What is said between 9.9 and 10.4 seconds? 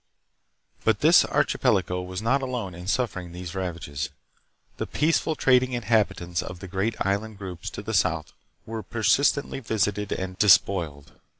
and